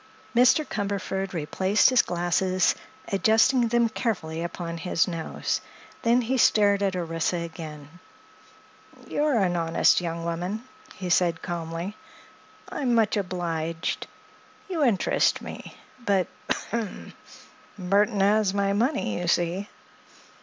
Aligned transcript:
Mr. 0.35 0.65
Cumberford 0.67 1.31
replaced 1.31 1.91
his 1.91 2.01
glasses, 2.01 2.73
adjusting 3.09 3.67
them 3.67 3.87
carefully 3.87 4.41
upon 4.41 4.77
his 4.77 5.07
nose. 5.07 5.61
Then 6.01 6.21
he 6.23 6.39
stared 6.39 6.81
at 6.81 6.95
Orissa 6.95 7.35
again. 7.35 7.87
"You're 9.05 9.37
an 9.37 9.55
honest 9.55 10.01
young 10.01 10.25
woman," 10.25 10.63
he 10.95 11.11
said 11.11 11.43
calmly. 11.43 11.95
"I'm 12.69 12.95
much 12.95 13.15
obliged. 13.15 14.07
You 14.67 14.83
interest 14.83 15.39
me. 15.39 15.77
But—ahem!—Burthon 16.03 18.21
has 18.21 18.55
my 18.55 18.73
money, 18.73 19.19
you 19.21 19.27
see." 19.27 19.69